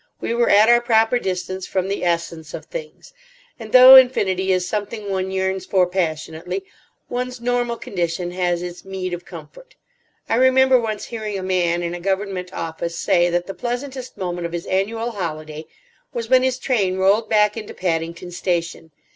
We 0.19 0.33
were 0.33 0.49
at 0.49 0.67
our 0.67 0.81
proper 0.81 1.19
distance 1.19 1.67
from 1.67 1.87
the 1.87 2.03
essence 2.03 2.55
of 2.55 2.65
things, 2.65 3.13
and 3.59 3.71
though 3.71 3.95
infinity 3.95 4.51
is 4.51 4.67
something 4.67 5.11
one 5.11 5.29
yearns 5.29 5.63
for 5.67 5.85
passionately, 5.85 6.65
one's 7.07 7.39
normal 7.39 7.77
condition 7.77 8.31
has 8.31 8.63
its 8.63 8.83
meed 8.83 9.13
of 9.13 9.25
comfort. 9.25 9.75
I 10.27 10.37
remember 10.37 10.79
once 10.81 11.05
hearing 11.05 11.37
a 11.37 11.43
man 11.43 11.83
in 11.83 11.93
a 11.93 11.99
Government 11.99 12.51
office 12.51 12.97
say 12.97 13.29
that 13.29 13.45
the 13.45 13.53
pleasantest 13.53 14.17
moment 14.17 14.47
of 14.47 14.53
his 14.53 14.65
annual 14.65 15.11
holiday 15.11 15.67
was 16.13 16.31
when 16.31 16.41
his 16.41 16.57
train 16.57 16.97
rolled 16.97 17.29
back 17.29 17.55
into 17.55 17.75
Paddington 17.75 18.31
Station. 18.31 18.89